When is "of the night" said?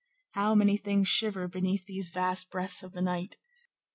2.81-3.37